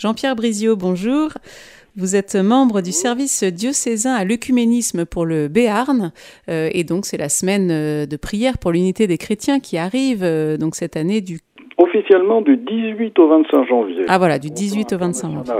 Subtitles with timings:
[0.00, 1.28] Jean-Pierre Brizio, bonjour.
[1.94, 6.12] Vous êtes membre du service diocésain à l'œcuménisme pour le Béarn,
[6.48, 10.22] euh, et donc c'est la semaine euh, de prière pour l'unité des chrétiens qui arrive
[10.24, 11.40] euh, donc cette année du
[11.76, 14.04] officiellement du 18 au 25 janvier.
[14.08, 15.54] Ah voilà, du 18 au 25 janvier.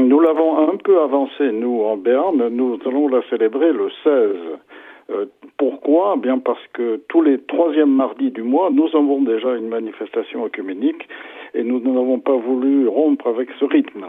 [0.00, 2.48] Nous l'avons un peu avancé, nous, en Béarn.
[2.48, 5.18] Nous allons la célébrer le 16.
[5.56, 6.16] pourquoi?
[6.16, 11.06] Bien parce que tous les troisièmes mardis du mois, nous avons déjà une manifestation œcuménique
[11.54, 14.06] et nous n'avons pas voulu rompre avec ce rythme.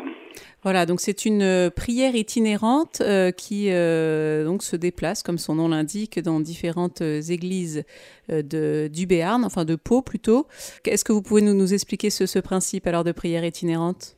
[0.66, 5.54] Voilà, donc c'est une euh, prière itinérante euh, qui euh, donc se déplace, comme son
[5.54, 7.86] nom l'indique, dans différentes églises
[8.29, 10.47] de, du Béarn, enfin de Pau plutôt.
[10.84, 14.18] Est-ce que vous pouvez nous, nous expliquer ce, ce, principe alors de prière itinérante?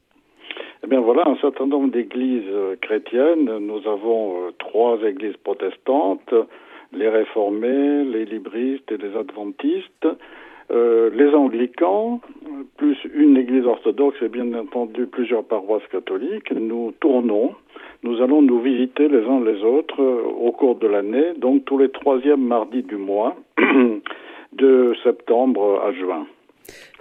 [0.86, 2.50] Eh bien voilà, un certain nombre d'églises
[2.82, 3.58] chrétiennes.
[3.60, 6.34] Nous avons trois églises protestantes,
[6.94, 10.08] les réformés, les libristes et les adventistes.
[10.70, 12.22] Les anglicans,
[12.78, 17.56] plus une église orthodoxe et bien entendu plusieurs paroisses catholiques, nous tournons,
[18.04, 21.78] nous allons nous visiter les uns les autres euh, au cours de l'année, donc tous
[21.78, 23.36] les troisièmes mardis du mois,
[24.54, 26.28] de septembre à juin.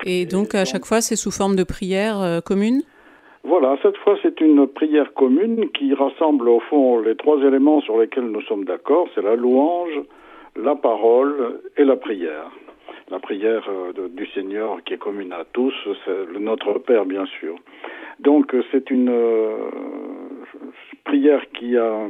[0.04, 2.82] Et donc à chaque fois, c'est sous forme de prière euh, commune?
[3.44, 7.98] Voilà, cette fois c'est une prière commune qui rassemble au fond les trois éléments sur
[7.98, 10.00] lesquels nous sommes d'accord, c'est la louange,
[10.56, 12.50] la parole et la prière
[13.10, 17.26] la prière euh, du Seigneur qui est commune à tous, c'est le Notre Père bien
[17.26, 17.56] sûr.
[18.20, 19.70] Donc euh, c'est une euh,
[21.04, 22.08] prière qui a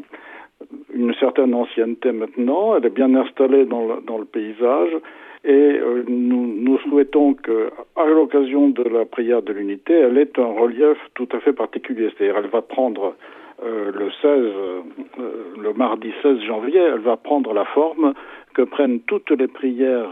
[0.95, 4.97] une certaine ancienneté maintenant, elle est bien installée dans le, paysage.
[5.45, 10.61] Et nous, nous, souhaitons que, à l'occasion de la prière de l'unité, elle ait un
[10.61, 13.15] relief tout à fait particulier, c'est-à-dire elle va prendre
[13.63, 15.23] le 16,
[15.63, 18.15] le mardi 16 janvier, elle va prendre la forme
[18.55, 20.11] que prennent toutes les prières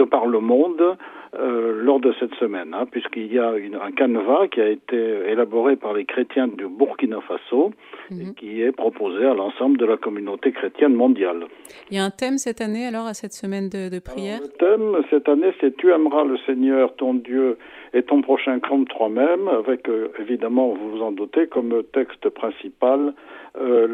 [0.00, 0.96] de par le monde
[1.38, 4.96] euh, lors de cette semaine, hein, puisqu'il y a une, un canevas qui a été
[5.28, 7.72] élaboré par les chrétiens du Burkina Faso
[8.10, 8.34] et mhm.
[8.34, 11.44] qui est proposé à l'ensemble de la communauté chrétienne mondiale.
[11.90, 14.48] Il y a un thème cette année alors à cette semaine de, de prière Le
[14.48, 17.58] thème cette année c'est Tu aimeras le Seigneur ton Dieu
[17.92, 23.14] et ton prochain comme toi-même, avec euh, évidemment, vous vous en doutez, comme texte principal
[23.60, 23.86] euh,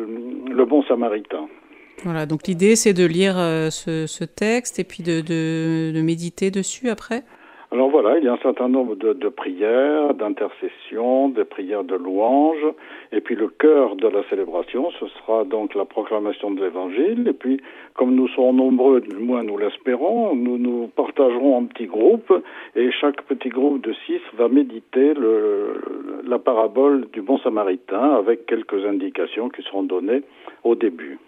[0.48, 1.48] le bon samaritain.
[2.04, 6.50] Voilà, donc l'idée c'est de lire euh, ce, texte et puis de, de, de, méditer
[6.50, 7.22] dessus après.
[7.72, 11.96] Alors voilà, il y a un certain nombre de, de prières, d'intercessions, des prières de
[11.96, 12.64] louange,
[13.10, 17.32] et puis le cœur de la célébration, ce sera donc la proclamation de l'Évangile, et
[17.32, 17.60] puis
[17.94, 22.32] comme nous serons nombreux, du moins nous l'espérons, nous nous partagerons en petits groupes,
[22.76, 25.14] et chaque petit groupe de six va méditer
[26.24, 30.22] la parabole du bon samaritain avec quelques indications qui seront données
[30.62, 31.18] au début.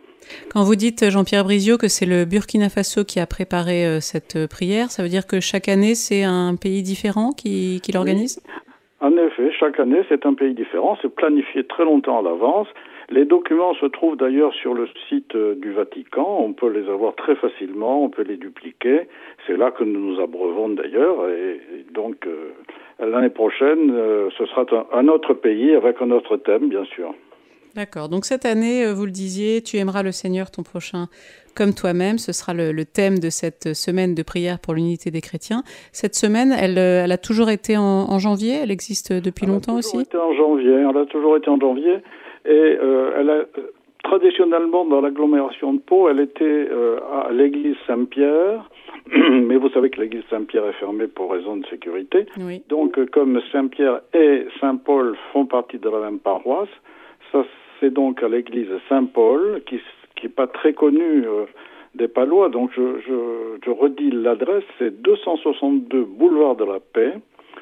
[0.52, 4.36] Quand vous dites, Jean-Pierre Brizio, que c'est le Burkina Faso qui a préparé euh, cette
[4.36, 8.40] euh, prière, ça veut dire que chaque année, c'est un pays différent qui, qui l'organise?
[9.00, 10.98] En effet, chaque année, c'est un pays différent.
[11.00, 12.66] C'est planifié très longtemps à l'avance.
[13.10, 16.38] Les documents se trouvent d'ailleurs sur le site euh, du Vatican.
[16.40, 19.08] On peut les avoir très facilement, on peut les dupliquer.
[19.46, 21.28] C'est là que nous nous abreuvons d'ailleurs.
[21.28, 21.60] Et,
[21.92, 22.26] donc,
[23.00, 23.92] l'année prochaine,
[24.36, 27.14] ce sera un autre pays avec un autre thème, bien sûr.
[27.78, 28.08] D'accord.
[28.08, 31.06] Donc cette année, euh, vous le disiez, tu aimeras le Seigneur ton prochain
[31.56, 32.18] comme toi-même.
[32.18, 35.62] Ce sera le, le, thème de cette semaine de prière pour l'unité des chrétiens.
[35.92, 38.54] Cette semaine, elle, euh, elle a toujours été en, en, janvier?
[38.62, 39.94] Elle existe depuis elle longtemps aussi?
[39.96, 40.74] Elle a toujours été en janvier.
[40.90, 41.96] Elle a toujours été en janvier.
[42.46, 42.50] Et
[42.82, 43.44] euh, elle a
[44.02, 48.68] traditionnellement dans l'agglomération de Pau, elle était euh, à l'église Saint-Pierre.
[49.12, 52.26] Mais vous savez que l'église Saint-Pierre est fermée pour raison de sécurité.
[52.40, 52.60] Oui.
[52.68, 56.68] Donc, comme Saint-Pierre et Saint-Paul font partie de la même paroisse,
[57.30, 57.44] ça
[57.80, 59.80] c'est donc à l'église Saint-Paul, qui
[60.22, 61.44] n'est pas très connue euh,
[61.94, 62.48] des Palois.
[62.48, 67.14] Donc je, je, je redis l'adresse, c'est 262 boulevard de la Paix,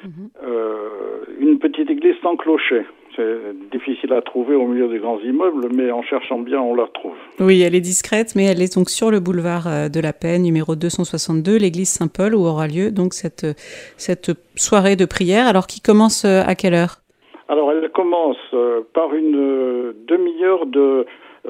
[0.03, 0.09] -hmm.
[0.43, 2.83] euh, une petite église sans clocher.
[3.15, 3.39] C'est
[3.71, 7.15] difficile à trouver au milieu des grands immeubles, mais en cherchant bien, on la retrouve.
[7.39, 10.37] Oui, elle est discrète, mais elle est donc sur le boulevard euh, de la Paix,
[10.37, 13.47] numéro 262, l'église Saint-Paul, où aura lieu donc cette,
[13.97, 16.97] cette soirée de prière, alors qui commence à quelle heure?
[17.49, 21.05] Alors elle commence euh, par une euh, demi-heure de
[21.45, 21.49] euh,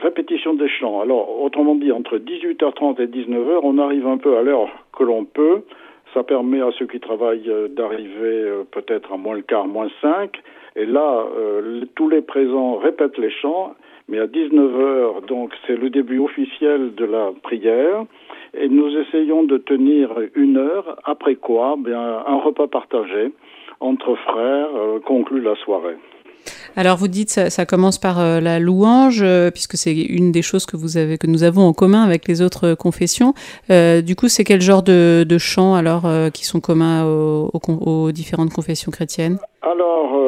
[0.00, 1.00] répétition des chants.
[1.00, 5.24] Alors autrement dit, entre 18h30 et 19h, on arrive un peu à l'heure que l'on
[5.24, 5.62] peut.
[6.12, 10.30] Ça permet à ceux qui travaillent d'arriver peut-être à moins le quart, moins 5.
[10.76, 11.26] Et là,
[11.96, 13.74] tous les présents répètent les chants.
[14.08, 18.04] Mais à 19h, donc, c'est le début officiel de la prière.
[18.56, 23.32] Et nous essayons de tenir une heure, après quoi, bien, un repas partagé
[23.80, 25.96] entre frères euh, conclut la soirée.
[26.76, 30.42] Alors vous dites ça, ça commence par euh, la louange euh, puisque c'est une des
[30.42, 33.32] choses que vous avez que nous avons en commun avec les autres confessions.
[33.68, 38.12] Du coup, c'est quel genre de, de chants alors qui sont communs aux, aux, aux,
[38.12, 39.38] différentes confessions chrétiennes?
[39.62, 40.18] Alors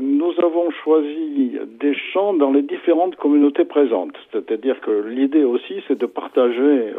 [0.00, 4.16] nous avons choisi des chants dans les différentes communautés présentes.
[4.32, 6.92] C'est-à-dire que l'idée aussi, c'est de partager.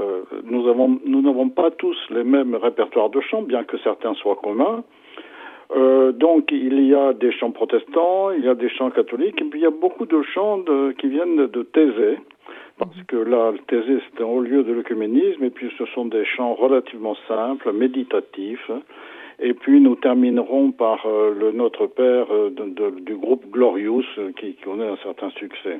[0.43, 4.39] nous avons nous n'avons pas tous les mêmes répertoires de chants, bien que certains soient
[4.41, 4.83] communs.
[5.71, 9.45] Euh, donc il y a des chants protestants, il y a des chants catholiques, et
[9.45, 12.17] puis il y a beaucoup de chants de, qui viennent de Thésée,
[12.79, 16.25] parce que là, Thésée c'est un haut lieu de l'œcuménisme, et puis ce sont des
[16.25, 18.71] chants relativement simples, méditatifs,
[19.39, 22.49] et puis nous terminerons par euh, le Notre Père euh,
[23.01, 24.03] du groupe Glorious,
[24.39, 25.79] qui connaît un certain succès.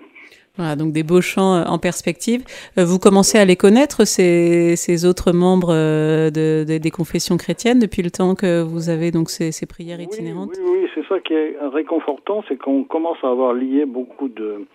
[0.60, 2.44] Voilà, donc des beaux chants euh, en perspective.
[2.78, 7.38] Euh, vous commencez à les connaître, ces, ces autres membres euh, de, de, des confessions
[7.38, 10.52] chrétiennes, depuis le temps que vous avez donc ces, ces prières itinérantes?
[10.58, 14.28] Oui, oui, oui c'est ça qui est réconfortant, c'est qu'on commence à avoir lié beaucoup
[14.28, 14.68] de,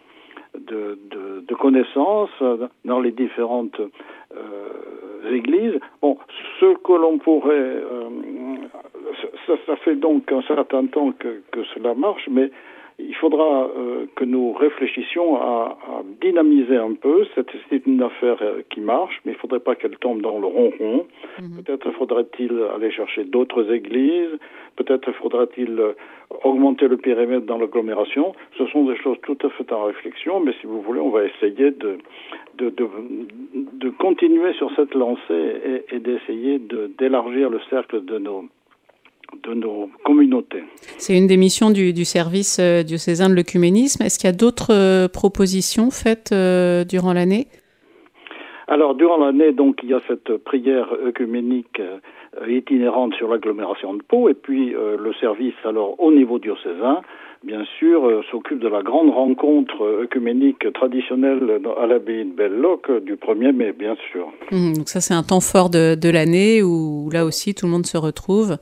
[0.59, 2.31] de, de, de connaissances
[2.87, 5.79] dans les différentes euh, églises.
[6.01, 6.17] Bon,
[6.61, 7.53] ce que l'on pourrait...
[7.53, 8.09] Euh,
[9.47, 12.51] ça, ça, fait donc un certain temps que, que cela marche, mais
[12.99, 17.27] il faudra euh, que nous réfléchissions à, à, dynamiser un peu.
[17.35, 20.47] C'est une affaire euh, qui marche, mais il ne faudrait pas qu'elle tombe dans le
[20.47, 21.07] ronron.
[21.41, 21.63] Mmh.
[21.63, 24.39] Peut-être faudrait-il aller chercher d'autres églises,
[24.77, 25.93] peut-être faudrait-il euh,
[26.45, 28.33] augmenter le périmètre dans l'agglomération.
[28.59, 31.25] Ce sont des choses tout à fait en réflexion, mais si vous voulez, on va
[31.25, 31.99] essayer de,
[32.59, 32.89] de, de,
[33.55, 36.61] de continuer sur cette lancée et, et d'essayer
[36.99, 38.45] d'élargir le cercle de nos
[39.43, 40.65] de nos communautés.
[40.99, 44.03] C'est une des missions du, du service euh, diocésain de l'œcuménisme.
[44.03, 47.47] Est-ce qu'il y a d'autres euh, propositions faites euh, durant l'année?
[48.67, 51.99] Alors, durant l'année, donc, il y a cette prière œcuménique euh,
[52.49, 57.03] itinérante sur l'agglomération de Pau, et puis euh, le service, alors, au niveau diocésain,
[57.45, 63.17] bien sûr, euh, s'occupe de la grande rencontre œcuménique traditionnelle à l'abbaye de Belle-Loc du
[63.17, 64.33] 1er mai, bien sûr.
[64.51, 67.73] Mmh, donc ça, c'est un temps fort de, de l'année où là aussi tout le
[67.73, 68.57] monde se retrouve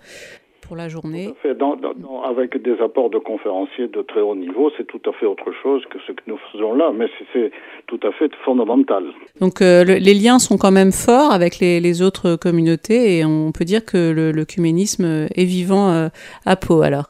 [0.62, 1.34] pour la journée.
[1.42, 5.12] Fait, dans, dans, avec des apports de conférenciers de très haut niveau, c'est tout à
[5.12, 7.50] fait autre chose que ce que nous faisons là, mais c'est
[7.86, 9.04] tout à fait fondamental.
[9.40, 13.24] Donc euh, le, les liens sont quand même forts avec les, les, autres communautés et
[13.24, 16.08] on peut dire que le, le cuménisme est vivant euh,
[16.46, 17.06] à Pau alors.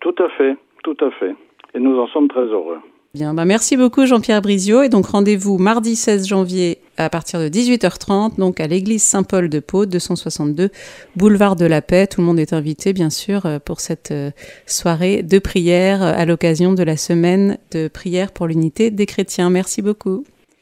[0.00, 1.34] Tout à fait, tout à fait.
[1.74, 2.78] Et nous en sommes très heureux.
[3.14, 7.48] Bien, bah merci beaucoup Jean-Pierre Brizio et donc rendez-vous mardi 16 janvier à partir de
[7.48, 10.70] 18h30 donc à l'église Saint-Paul de Pau 262
[11.16, 12.06] boulevard de la Paix.
[12.06, 14.30] Tout le monde est invité bien sûr euh, pour cette euh,
[14.66, 19.50] soirée de prière à l'occasion de la semaine de prière pour l'unité des chrétiens.
[19.50, 20.24] Merci beaucoup.